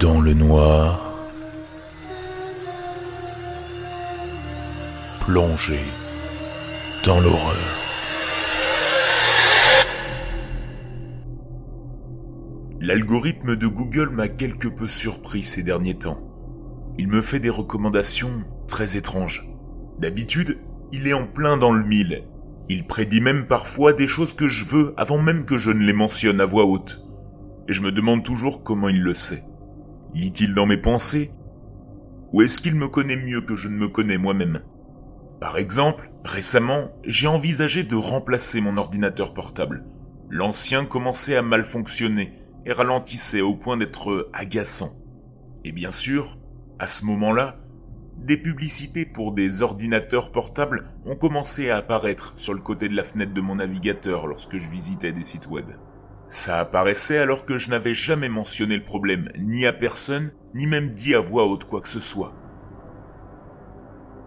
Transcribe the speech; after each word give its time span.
dans 0.00 0.20
le 0.20 0.32
noir, 0.32 1.12
plongé 5.20 5.80
dans 7.04 7.18
l'horreur. 7.20 7.56
L'algorithme 12.80 13.56
de 13.56 13.66
Google 13.66 14.10
m'a 14.10 14.28
quelque 14.28 14.68
peu 14.68 14.86
surpris 14.86 15.42
ces 15.42 15.64
derniers 15.64 15.98
temps. 15.98 16.20
Il 16.96 17.08
me 17.08 17.20
fait 17.20 17.40
des 17.40 17.50
recommandations 17.50 18.44
très 18.68 18.96
étranges. 18.96 19.48
D'habitude, 19.98 20.58
il 20.92 21.08
est 21.08 21.12
en 21.12 21.26
plein 21.26 21.56
dans 21.56 21.72
le 21.72 21.84
mille. 21.84 22.22
Il 22.68 22.86
prédit 22.86 23.20
même 23.20 23.46
parfois 23.46 23.92
des 23.92 24.06
choses 24.06 24.32
que 24.32 24.48
je 24.48 24.64
veux 24.64 24.94
avant 24.96 25.18
même 25.18 25.44
que 25.44 25.58
je 25.58 25.70
ne 25.70 25.84
les 25.84 25.92
mentionne 25.92 26.40
à 26.40 26.46
voix 26.46 26.66
haute. 26.66 27.02
Et 27.68 27.72
je 27.72 27.82
me 27.82 27.90
demande 27.90 28.22
toujours 28.22 28.62
comment 28.62 28.88
il 28.88 29.02
le 29.02 29.14
sait. 29.14 29.47
Lit-il 30.14 30.54
dans 30.54 30.66
mes 30.66 30.78
pensées 30.78 31.32
Ou 32.32 32.42
est-ce 32.42 32.58
qu'il 32.58 32.74
me 32.74 32.88
connaît 32.88 33.16
mieux 33.16 33.42
que 33.42 33.56
je 33.56 33.68
ne 33.68 33.76
me 33.76 33.88
connais 33.88 34.18
moi-même? 34.18 34.62
Par 35.40 35.58
exemple, 35.58 36.10
récemment, 36.24 36.90
j'ai 37.04 37.26
envisagé 37.26 37.84
de 37.84 37.94
remplacer 37.94 38.60
mon 38.60 38.76
ordinateur 38.76 39.34
portable. 39.34 39.84
L'ancien 40.30 40.84
commençait 40.84 41.36
à 41.36 41.42
mal 41.42 41.64
fonctionner 41.64 42.32
et 42.66 42.72
ralentissait 42.72 43.40
au 43.40 43.54
point 43.54 43.76
d'être 43.76 44.30
agaçant. 44.32 44.96
Et 45.64 45.72
bien 45.72 45.90
sûr, 45.90 46.38
à 46.78 46.86
ce 46.86 47.04
moment-là, 47.04 47.56
des 48.16 48.36
publicités 48.36 49.06
pour 49.06 49.32
des 49.32 49.62
ordinateurs 49.62 50.32
portables 50.32 50.86
ont 51.06 51.16
commencé 51.16 51.70
à 51.70 51.76
apparaître 51.76 52.32
sur 52.36 52.52
le 52.52 52.60
côté 52.60 52.88
de 52.88 52.96
la 52.96 53.04
fenêtre 53.04 53.32
de 53.32 53.40
mon 53.40 53.56
navigateur 53.56 54.26
lorsque 54.26 54.58
je 54.58 54.68
visitais 54.68 55.12
des 55.12 55.22
sites 55.22 55.46
web. 55.46 55.66
Ça 56.28 56.60
apparaissait 56.60 57.18
alors 57.18 57.46
que 57.46 57.58
je 57.58 57.70
n'avais 57.70 57.94
jamais 57.94 58.28
mentionné 58.28 58.76
le 58.76 58.84
problème, 58.84 59.28
ni 59.38 59.64
à 59.64 59.72
personne, 59.72 60.26
ni 60.54 60.66
même 60.66 60.90
dit 60.90 61.14
à 61.14 61.20
voix 61.20 61.46
haute 61.46 61.64
quoi 61.64 61.80
que 61.80 61.88
ce 61.88 62.00
soit. 62.00 62.34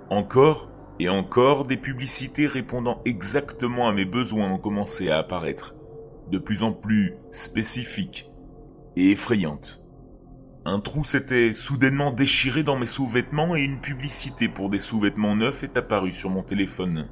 Encore 0.10 0.72
et 1.00 1.10
encore 1.10 1.64
des 1.64 1.78
publicités 1.78 2.48
répondant 2.48 3.02
exactement 3.06 3.88
à 3.88 3.94
mes 3.94 4.06
besoins 4.06 4.52
ont 4.52 4.58
commencé 4.58 5.10
à 5.10 5.20
apparaître, 5.20 5.76
de 6.32 6.38
plus 6.38 6.64
en 6.64 6.74
plus 6.74 7.14
spécifiques 7.32 8.32
et 8.96 9.12
effrayantes. 9.12 9.86
Un 10.66 10.80
trou 10.80 11.04
s'était 11.04 11.54
soudainement 11.54 12.12
déchiré 12.12 12.62
dans 12.62 12.78
mes 12.78 12.86
sous-vêtements 12.86 13.56
et 13.56 13.64
une 13.64 13.82
publicité 13.82 14.48
pour 14.48 14.70
des 14.70 14.78
sous-vêtements 14.80 15.36
neufs 15.36 15.64
est 15.64 15.78
apparue 15.78 16.14
sur 16.14 16.30
mon 16.30 16.44
téléphone. 16.44 17.10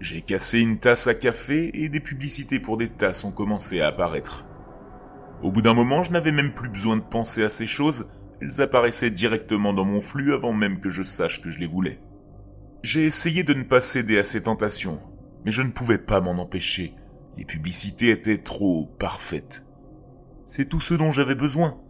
J'ai 0.00 0.20
cassé 0.20 0.60
une 0.60 0.78
tasse 0.78 1.08
à 1.08 1.14
café 1.14 1.70
et 1.74 1.88
des 1.88 1.98
publicités 1.98 2.60
pour 2.60 2.76
des 2.76 2.88
tasses 2.88 3.24
ont 3.24 3.32
commencé 3.32 3.80
à 3.80 3.88
apparaître. 3.88 4.44
Au 5.42 5.50
bout 5.50 5.60
d'un 5.60 5.74
moment, 5.74 6.04
je 6.04 6.12
n'avais 6.12 6.30
même 6.30 6.54
plus 6.54 6.68
besoin 6.68 6.96
de 6.96 7.02
penser 7.02 7.42
à 7.42 7.48
ces 7.48 7.66
choses, 7.66 8.08
elles 8.40 8.60
apparaissaient 8.60 9.10
directement 9.10 9.72
dans 9.72 9.84
mon 9.84 10.00
flux 10.00 10.32
avant 10.32 10.52
même 10.52 10.78
que 10.78 10.90
je 10.90 11.02
sache 11.02 11.42
que 11.42 11.50
je 11.50 11.58
les 11.58 11.66
voulais. 11.66 12.00
J'ai 12.82 13.04
essayé 13.04 13.42
de 13.42 13.54
ne 13.54 13.64
pas 13.64 13.80
céder 13.80 14.18
à 14.18 14.24
ces 14.24 14.44
tentations, 14.44 15.00
mais 15.44 15.50
je 15.50 15.62
ne 15.62 15.72
pouvais 15.72 15.98
pas 15.98 16.20
m'en 16.20 16.38
empêcher. 16.38 16.94
Les 17.36 17.44
publicités 17.44 18.10
étaient 18.10 18.42
trop 18.42 18.86
parfaites. 19.00 19.66
C'est 20.44 20.68
tout 20.68 20.80
ce 20.80 20.94
dont 20.94 21.10
j'avais 21.10 21.34
besoin, 21.34 21.80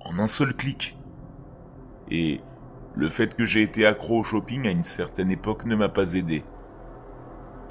en 0.00 0.18
un 0.18 0.26
seul 0.26 0.54
clic. 0.54 0.96
Et 2.10 2.40
le 2.94 3.10
fait 3.10 3.34
que 3.34 3.44
j'ai 3.44 3.60
été 3.60 3.84
accro 3.84 4.20
au 4.20 4.24
shopping 4.24 4.66
à 4.66 4.70
une 4.70 4.82
certaine 4.82 5.30
époque 5.30 5.66
ne 5.66 5.76
m'a 5.76 5.90
pas 5.90 6.14
aidé 6.14 6.42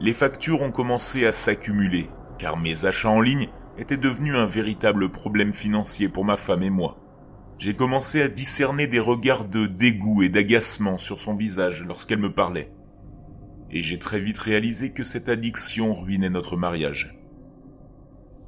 les 0.02 0.14
factures 0.14 0.62
ont 0.62 0.72
commencé 0.72 1.26
à 1.26 1.32
s'accumuler, 1.32 2.10
car 2.38 2.58
mes 2.58 2.86
achats 2.86 3.10
en 3.10 3.20
ligne 3.20 3.50
étaient 3.78 3.98
devenus 3.98 4.36
un 4.36 4.46
véritable 4.46 5.10
problème 5.10 5.54
financier 5.54 6.08
pour 6.08 6.24
ma 6.24 6.38
femme 6.38 6.64
et 6.64 6.70
moi. 6.70 6.98
J'ai 7.58 7.76
commencé 7.76 8.22
à 8.22 8.30
discerner 8.30 8.88
des 8.88 9.00
regards 9.00 9.46
de 9.46 9.68
dégoût 9.68 10.24
et 10.24 10.30
d'agacement 10.30 10.98
sur 10.98 11.20
son 11.20 11.36
visage 11.36 11.84
lorsqu'elle 11.86 12.20
me 12.20 12.32
parlait. 12.32 12.72
Et 13.72 13.82
j'ai 13.82 14.00
très 14.00 14.22
vite 14.22 14.40
réalisé 14.40 14.92
que 14.92 15.04
cette 15.04 15.28
addiction 15.28 15.94
ruinait 15.94 16.30
notre 16.30 16.56
mariage. 16.56 17.16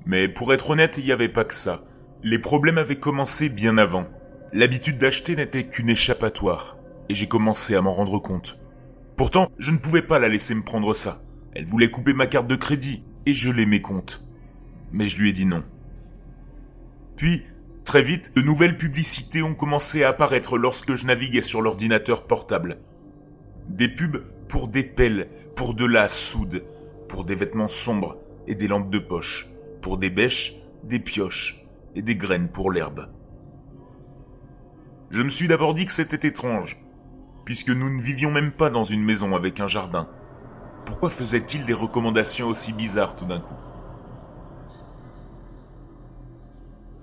Mais 0.06 0.30
pour 0.30 0.54
être 0.54 0.70
honnête, 0.70 0.98
il 0.98 1.04
n'y 1.04 1.12
avait 1.12 1.30
pas 1.30 1.44
que 1.44 1.54
ça. 1.54 1.84
Les 2.24 2.40
problèmes 2.40 2.78
avaient 2.78 3.00
commencé 3.00 3.50
bien 3.50 3.78
avant. 3.78 4.08
L'habitude 4.54 4.98
d'acheter 4.98 5.36
n'était 5.36 5.68
qu'une 5.68 5.90
échappatoire, 5.90 6.78
et 7.10 7.16
j'ai 7.16 7.28
commencé 7.28 7.76
à 7.76 7.82
m'en 7.82 7.92
rendre 7.92 8.20
compte. 8.20 8.58
Pourtant, 9.18 9.52
je 9.60 9.72
ne 9.72 9.78
pouvais 9.78 10.02
pas 10.02 10.18
la 10.18 10.30
laisser 10.30 10.56
me 10.56 10.64
prendre 10.64 10.94
ça. 10.94 11.22
Elle 11.54 11.66
voulait 11.66 11.92
couper 11.92 12.14
ma 12.14 12.28
carte 12.28 12.48
de 12.48 12.56
crédit 12.56 13.04
et 13.26 13.34
je 13.34 13.50
mes 13.50 13.82
comptes. 13.82 14.26
Mais 14.92 15.10
je 15.10 15.22
lui 15.22 15.30
ai 15.30 15.34
dit 15.34 15.46
non. 15.46 15.64
Puis, 17.16 17.44
très 17.84 18.02
vite, 18.02 18.36
de 18.36 18.42
nouvelles 18.42 18.78
publicités 18.78 19.44
ont 19.44 19.54
commencé 19.54 20.04
à 20.04 20.10
apparaître 20.10 20.58
lorsque 20.58 20.96
je 20.96 21.06
naviguais 21.06 21.42
sur 21.42 21.62
l'ordinateur 21.62 22.26
portable. 22.26 22.80
Des 23.70 23.90
pubs 23.90 24.24
pour 24.48 24.68
des 24.68 24.84
pelles, 24.84 25.30
pour 25.56 25.76
de 25.76 25.86
la 25.86 26.08
soude, 26.08 26.66
pour 27.08 27.26
des 27.26 27.36
vêtements 27.36 27.68
sombres 27.68 28.18
et 28.48 28.56
des 28.56 28.68
lampes 28.68 28.90
de 28.90 29.00
poche, 29.00 29.48
pour 29.82 29.98
des 29.98 30.10
bêches, 30.10 30.56
des 30.84 31.00
pioches 31.00 31.64
et 31.96 32.02
des 32.02 32.16
graines 32.16 32.50
pour 32.50 32.72
l'herbe. 32.72 33.10
Je 35.10 35.22
me 35.22 35.30
suis 35.30 35.48
d'abord 35.48 35.74
dit 35.74 35.86
que 35.86 35.92
c'était 35.92 36.28
étrange, 36.28 36.82
puisque 37.44 37.70
nous 37.70 37.90
ne 37.90 38.02
vivions 38.02 38.32
même 38.32 38.52
pas 38.52 38.70
dans 38.70 38.86
une 38.86 39.04
maison 39.04 39.36
avec 39.36 39.60
un 39.60 39.68
jardin. 39.68 40.10
Pourquoi 40.92 41.10
faisait-il 41.10 41.64
des 41.64 41.74
recommandations 41.74 42.48
aussi 42.48 42.74
bizarres 42.74 43.16
tout 43.16 43.24
d'un 43.24 43.40
coup? 43.40 43.56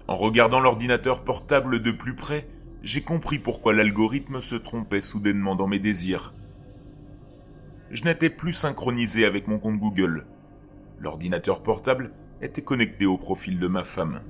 En 0.06 0.14
regardant 0.14 0.60
l'ordinateur 0.60 1.24
portable 1.24 1.80
de 1.80 1.90
plus 1.90 2.14
près, 2.14 2.46
j'ai 2.82 3.00
compris 3.00 3.38
pourquoi 3.38 3.72
l'algorithme 3.72 4.42
se 4.42 4.56
trompait 4.56 5.00
soudainement 5.00 5.56
dans 5.56 5.66
mes 5.66 5.78
désirs. 5.78 6.34
Je 7.90 8.04
n'étais 8.04 8.28
plus 8.28 8.52
synchronisé 8.52 9.24
avec 9.24 9.48
mon 9.48 9.58
compte 9.58 9.78
Google. 9.78 10.26
L'ordinateur 10.98 11.62
portable 11.62 12.12
était 12.42 12.60
connecté 12.60 13.06
au 13.06 13.16
profil 13.16 13.58
de 13.58 13.68
ma 13.68 13.84
femme. 13.84 14.20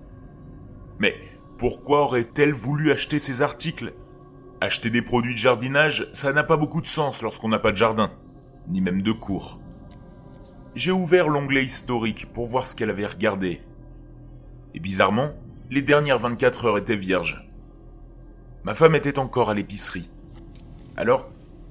Mais 1.01 1.17
pourquoi 1.59 2.03
aurait-elle 2.03 2.53
voulu 2.53 2.93
acheter 2.93 3.19
ces 3.19 3.43
articles? 3.43 3.93
Acheter 4.61 4.91
des 4.91 5.03
produits 5.03 5.35
de 5.35 5.39
jardinage, 5.41 6.09
ça 6.13 6.33
n'a 6.33 6.45
pas 6.45 6.57
beaucoup 6.57 6.81
de 6.81 6.87
sens 6.87 7.23
lorsqu'on 7.23 7.49
n'a 7.49 7.59
pas 7.59 7.73
de 7.73 7.77
jardin 7.77 8.13
ni 8.67 8.81
même 8.81 9.03
de 9.03 9.13
cours. 9.13 9.61
J'ai 10.75 10.93
ouvert 10.93 11.29
l'onglet 11.29 11.65
historique 11.65 12.33
pour 12.33 12.47
voir 12.47 12.67
ce 12.67 12.77
qu'elle 12.77 12.91
avait 12.91 13.07
regardé. 13.07 13.63
Et 14.75 14.81
bizarrement, 14.81 15.33
les 15.71 15.83
dernières 15.83 16.19
24 16.19 16.65
heures 16.67 16.79
étaient 16.79 16.97
vierges. 16.97 17.49
Ma 18.65 18.75
femme 18.75 18.95
était 18.95 19.19
encore 19.19 19.51
à 19.51 19.55
l'épicerie. 19.55 20.11
Alors, 20.97 21.31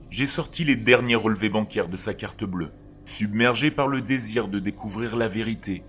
j'ai 0.09 0.25
sorti 0.25 0.63
les 0.63 0.75
derniers 0.75 1.15
relevés 1.15 1.49
bancaires 1.49 1.89
de 1.89 1.97
sa 1.97 2.13
carte 2.13 2.43
bleue, 2.43 2.71
submergé 3.05 3.71
par 3.71 3.87
le 3.87 4.01
désir 4.01 4.47
de 4.47 4.59
découvrir 4.59 5.15
la 5.15 5.27
vérité, 5.27 5.83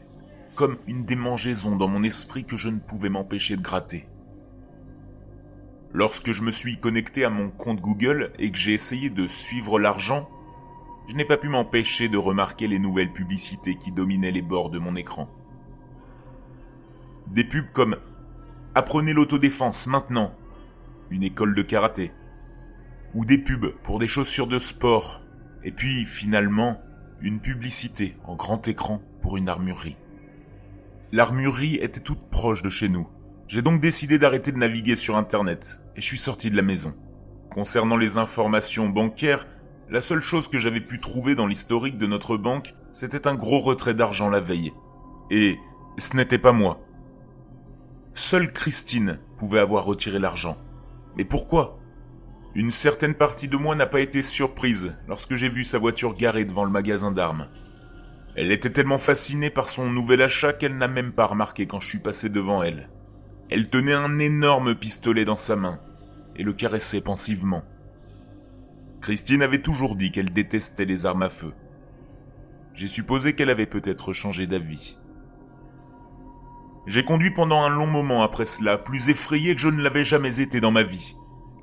comme 0.54 0.76
une 0.86 1.04
démangeaison 1.04 1.76
dans 1.76 1.88
mon 1.88 2.02
esprit 2.02 2.44
que 2.44 2.56
je 2.56 2.68
ne 2.68 2.80
pouvais 2.80 3.10
m'empêcher 3.10 3.56
de 3.56 3.62
gratter. 3.62 4.08
Lorsque 5.92 6.32
je 6.32 6.42
me 6.42 6.50
suis 6.50 6.78
connecté 6.78 7.24
à 7.24 7.30
mon 7.30 7.48
compte 7.48 7.80
Google 7.80 8.32
et 8.38 8.50
que 8.50 8.58
j'ai 8.58 8.74
essayé 8.74 9.08
de 9.08 9.26
suivre 9.26 9.78
l'argent, 9.78 10.28
je 11.08 11.14
n'ai 11.14 11.24
pas 11.24 11.38
pu 11.38 11.48
m'empêcher 11.48 12.08
de 12.08 12.18
remarquer 12.18 12.68
les 12.68 12.78
nouvelles 12.78 13.12
publicités 13.12 13.76
qui 13.76 13.92
dominaient 13.92 14.30
les 14.30 14.42
bords 14.42 14.68
de 14.68 14.78
mon 14.78 14.94
écran. 14.94 15.28
Des 17.28 17.44
pubs 17.44 17.72
comme 17.72 17.96
Apprenez 18.74 19.14
l'autodéfense 19.14 19.86
maintenant, 19.86 20.34
une 21.10 21.22
école 21.22 21.54
de 21.54 21.62
karaté, 21.62 22.12
ou 23.14 23.24
des 23.24 23.38
pubs 23.38 23.74
pour 23.82 23.98
des 23.98 24.06
chaussures 24.06 24.46
de 24.46 24.58
sport, 24.58 25.22
et 25.64 25.72
puis 25.72 26.04
finalement 26.04 26.80
une 27.20 27.40
publicité 27.40 28.14
en 28.24 28.36
grand 28.36 28.68
écran 28.68 29.02
pour 29.22 29.38
une 29.38 29.48
armurerie. 29.48 29.96
L'armurerie 31.10 31.76
était 31.76 32.00
toute 32.00 32.28
proche 32.30 32.62
de 32.62 32.68
chez 32.68 32.90
nous. 32.90 33.08
J'ai 33.48 33.62
donc 33.62 33.80
décidé 33.80 34.18
d'arrêter 34.18 34.52
de 34.52 34.58
naviguer 34.58 34.94
sur 34.94 35.16
Internet 35.16 35.80
et 35.96 36.02
je 36.02 36.06
suis 36.06 36.18
sorti 36.18 36.50
de 36.50 36.56
la 36.56 36.62
maison. 36.62 36.94
Concernant 37.50 37.96
les 37.96 38.18
informations 38.18 38.90
bancaires, 38.90 39.46
la 39.90 40.00
seule 40.00 40.20
chose 40.20 40.48
que 40.48 40.58
j'avais 40.58 40.80
pu 40.80 41.00
trouver 41.00 41.34
dans 41.34 41.46
l'historique 41.46 41.96
de 41.96 42.06
notre 42.06 42.36
banque, 42.36 42.74
c'était 42.92 43.26
un 43.26 43.34
gros 43.34 43.60
retrait 43.60 43.94
d'argent 43.94 44.28
la 44.28 44.40
veille. 44.40 44.72
Et 45.30 45.58
ce 45.96 46.16
n'était 46.16 46.38
pas 46.38 46.52
moi. 46.52 46.80
Seule 48.14 48.52
Christine 48.52 49.18
pouvait 49.38 49.60
avoir 49.60 49.84
retiré 49.84 50.18
l'argent. 50.18 50.58
Mais 51.16 51.24
pourquoi? 51.24 51.78
Une 52.54 52.70
certaine 52.70 53.14
partie 53.14 53.48
de 53.48 53.56
moi 53.56 53.74
n'a 53.76 53.86
pas 53.86 54.00
été 54.00 54.20
surprise 54.20 54.94
lorsque 55.06 55.36
j'ai 55.36 55.48
vu 55.48 55.64
sa 55.64 55.78
voiture 55.78 56.14
garée 56.14 56.44
devant 56.44 56.64
le 56.64 56.70
magasin 56.70 57.12
d'armes. 57.12 57.48
Elle 58.36 58.52
était 58.52 58.70
tellement 58.70 58.98
fascinée 58.98 59.50
par 59.50 59.68
son 59.68 59.90
nouvel 59.90 60.22
achat 60.22 60.52
qu'elle 60.52 60.76
n'a 60.76 60.88
même 60.88 61.12
pas 61.12 61.26
remarqué 61.26 61.66
quand 61.66 61.80
je 61.80 61.88
suis 61.88 61.98
passé 62.02 62.28
devant 62.28 62.62
elle. 62.62 62.90
Elle 63.50 63.70
tenait 63.70 63.94
un 63.94 64.18
énorme 64.18 64.74
pistolet 64.74 65.24
dans 65.24 65.36
sa 65.36 65.56
main 65.56 65.80
et 66.36 66.42
le 66.42 66.52
caressait 66.52 67.00
pensivement. 67.00 67.64
Christine 69.00 69.42
avait 69.42 69.62
toujours 69.62 69.96
dit 69.96 70.10
qu'elle 70.10 70.30
détestait 70.30 70.84
les 70.84 71.06
armes 71.06 71.22
à 71.22 71.28
feu. 71.28 71.52
J'ai 72.74 72.86
supposé 72.86 73.34
qu'elle 73.34 73.50
avait 73.50 73.66
peut-être 73.66 74.12
changé 74.12 74.46
d'avis. 74.46 74.98
J'ai 76.86 77.04
conduit 77.04 77.32
pendant 77.32 77.62
un 77.62 77.68
long 77.68 77.86
moment 77.86 78.22
après 78.22 78.44
cela, 78.44 78.78
plus 78.78 79.08
effrayé 79.10 79.54
que 79.54 79.60
je 79.60 79.68
ne 79.68 79.82
l'avais 79.82 80.04
jamais 80.04 80.40
été 80.40 80.60
dans 80.60 80.70
ma 80.70 80.82
vie, 80.82 81.16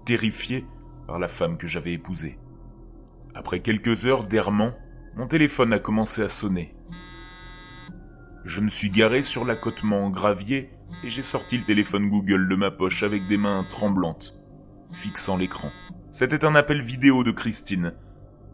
terrifié 0.06 0.66
par 1.08 1.20
la 1.20 1.28
femme 1.28 1.58
que 1.58 1.68
j'avais 1.68 1.94
épousée. 1.94 2.38
Après 3.34 3.60
quelques 3.60 4.06
heures 4.06 4.24
d'errement, 4.24 4.74
mon 5.16 5.28
téléphone 5.28 5.74
a 5.74 5.80
commencé 5.80 6.22
à 6.22 6.30
sonner. 6.30 6.76
Je 8.44 8.62
me 8.62 8.70
suis 8.70 8.90
garé 8.90 9.24
sur 9.24 9.46
l'accotement 9.46 10.06
en 10.06 10.10
gravier 10.10 10.70
et 11.04 11.10
j'ai 11.10 11.24
sorti 11.24 11.58
le 11.58 11.64
téléphone 11.64 12.10
Google 12.10 12.48
de 12.48 12.56
ma 12.56 12.70
poche 12.70 13.02
avec 13.02 13.28
des 13.28 13.38
mains 13.38 13.66
tremblantes, 13.70 14.38
fixant 14.92 15.38
l'écran. 15.38 15.70
C'était 16.12 16.46
un 16.46 16.56
appel 16.56 16.82
vidéo 16.82 17.24
de 17.24 17.32
Christine. 17.32 17.94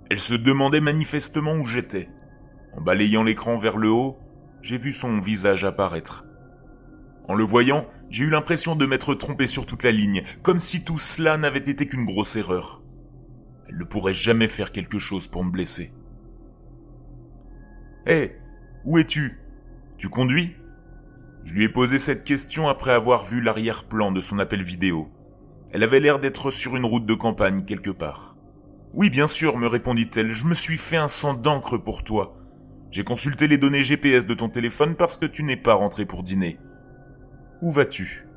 Elle 0.09 0.19
se 0.19 0.33
demandait 0.33 0.81
manifestement 0.81 1.53
où 1.53 1.65
j'étais. 1.65 2.09
En 2.73 2.81
balayant 2.81 3.23
l'écran 3.23 3.55
vers 3.55 3.77
le 3.77 3.89
haut, 3.89 4.17
j'ai 4.61 4.77
vu 4.77 4.93
son 4.93 5.19
visage 5.19 5.63
apparaître. 5.63 6.25
En 7.27 7.35
le 7.35 7.43
voyant, 7.43 7.85
j'ai 8.09 8.25
eu 8.25 8.29
l'impression 8.29 8.75
de 8.75 8.85
m'être 8.85 9.13
trompé 9.13 9.47
sur 9.47 9.65
toute 9.65 9.83
la 9.83 9.91
ligne, 9.91 10.23
comme 10.41 10.59
si 10.59 10.83
tout 10.83 10.99
cela 10.99 11.37
n'avait 11.37 11.59
été 11.59 11.85
qu'une 11.85 12.05
grosse 12.05 12.35
erreur. 12.35 12.81
Elle 13.69 13.77
ne 13.77 13.83
pourrait 13.83 14.13
jamais 14.13 14.47
faire 14.47 14.71
quelque 14.71 14.99
chose 14.99 15.27
pour 15.27 15.43
me 15.43 15.51
blesser. 15.51 15.93
Hé, 18.05 18.35
où 18.83 18.97
es-tu? 18.97 19.39
Tu 19.97 20.09
conduis? 20.09 20.55
Je 21.43 21.53
lui 21.53 21.63
ai 21.63 21.69
posé 21.69 21.99
cette 21.99 22.23
question 22.23 22.67
après 22.67 22.91
avoir 22.91 23.23
vu 23.23 23.39
l'arrière-plan 23.41 24.11
de 24.11 24.21
son 24.21 24.39
appel 24.39 24.63
vidéo. 24.63 25.09
Elle 25.73 25.83
avait 25.83 25.99
l'air 25.99 26.19
d'être 26.19 26.51
sur 26.51 26.75
une 26.75 26.85
route 26.85 27.05
de 27.05 27.13
campagne 27.13 27.63
quelque 27.63 27.91
part. 27.91 28.35
Oui, 28.93 29.09
bien 29.09 29.27
sûr, 29.27 29.57
me 29.57 29.67
répondit-elle, 29.67 30.33
je 30.33 30.45
me 30.45 30.53
suis 30.53 30.77
fait 30.77 30.97
un 30.97 31.07
sang 31.07 31.33
d'encre 31.33 31.77
pour 31.77 32.03
toi. 32.03 32.37
J'ai 32.91 33.05
consulté 33.05 33.47
les 33.47 33.57
données 33.57 33.83
GPS 33.83 34.25
de 34.25 34.33
ton 34.33 34.49
téléphone 34.49 34.95
parce 34.95 35.15
que 35.15 35.25
tu 35.25 35.43
n'es 35.43 35.55
pas 35.55 35.73
rentré 35.73 36.05
pour 36.05 36.23
dîner. 36.23 36.59
Où 37.61 37.71
vas-tu? 37.71 38.27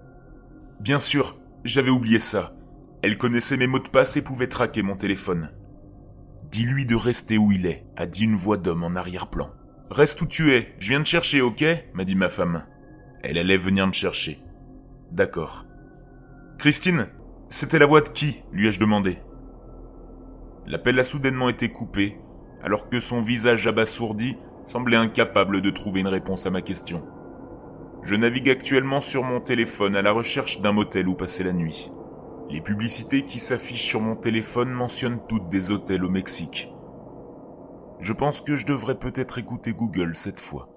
Bien 0.78 1.00
sûr, 1.00 1.36
j'avais 1.64 1.90
oublié 1.90 2.20
ça. 2.20 2.54
Elle 3.02 3.18
connaissait 3.18 3.56
mes 3.56 3.66
mots 3.66 3.80
de 3.80 3.88
passe 3.88 4.16
et 4.16 4.22
pouvait 4.22 4.46
traquer 4.46 4.82
mon 4.82 4.96
téléphone. 4.96 5.50
Dis-lui 6.52 6.86
de 6.86 6.94
rester 6.94 7.36
où 7.36 7.50
il 7.50 7.66
est, 7.66 7.84
a 7.96 8.06
dit 8.06 8.24
une 8.24 8.36
voix 8.36 8.56
d'homme 8.56 8.84
en 8.84 8.94
arrière-plan. 8.94 9.50
Reste 9.90 10.22
où 10.22 10.26
tu 10.26 10.52
es, 10.52 10.74
je 10.78 10.90
viens 10.90 11.02
te 11.02 11.08
chercher, 11.08 11.40
ok? 11.40 11.64
m'a 11.94 12.04
dit 12.04 12.14
ma 12.14 12.28
femme. 12.28 12.64
Elle 13.22 13.38
allait 13.38 13.56
venir 13.56 13.86
me 13.88 13.92
chercher. 13.92 14.40
D'accord. 15.10 15.66
Christine, 16.58 17.08
c'était 17.54 17.78
la 17.78 17.86
voix 17.86 18.00
de 18.00 18.08
qui 18.08 18.42
lui 18.50 18.66
ai-je 18.66 18.80
demandé. 18.80 19.18
L'appel 20.66 20.98
a 20.98 21.04
soudainement 21.04 21.48
été 21.48 21.68
coupé, 21.68 22.18
alors 22.64 22.88
que 22.88 22.98
son 22.98 23.20
visage 23.20 23.68
abasourdi 23.68 24.36
semblait 24.66 24.96
incapable 24.96 25.62
de 25.62 25.70
trouver 25.70 26.00
une 26.00 26.08
réponse 26.08 26.46
à 26.46 26.50
ma 26.50 26.62
question. 26.62 27.06
Je 28.02 28.16
navigue 28.16 28.50
actuellement 28.50 29.00
sur 29.00 29.22
mon 29.22 29.40
téléphone 29.40 29.94
à 29.94 30.02
la 30.02 30.10
recherche 30.10 30.62
d'un 30.62 30.72
motel 30.72 31.06
où 31.06 31.14
passer 31.14 31.44
la 31.44 31.52
nuit. 31.52 31.92
Les 32.50 32.60
publicités 32.60 33.22
qui 33.22 33.38
s'affichent 33.38 33.86
sur 33.86 34.00
mon 34.00 34.16
téléphone 34.16 34.70
mentionnent 34.70 35.20
toutes 35.28 35.48
des 35.48 35.70
hôtels 35.70 36.04
au 36.04 36.10
Mexique. 36.10 36.72
Je 38.00 38.12
pense 38.12 38.40
que 38.40 38.56
je 38.56 38.66
devrais 38.66 38.98
peut-être 38.98 39.38
écouter 39.38 39.74
Google 39.74 40.16
cette 40.16 40.40
fois. 40.40 40.73